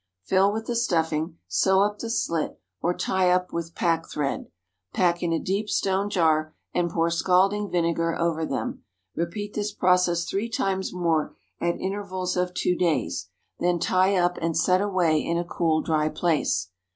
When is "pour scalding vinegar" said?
6.89-8.15